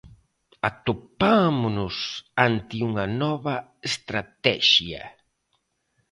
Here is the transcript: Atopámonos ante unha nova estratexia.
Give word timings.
Atopámonos 0.69 1.97
ante 2.47 2.75
unha 2.89 3.05
nova 3.21 3.55
estratexia. 3.89 5.03